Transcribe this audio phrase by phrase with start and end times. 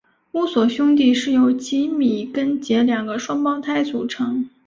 [0.31, 4.49] 乌索兄弟是由吉米跟杰两个双胞胎组成。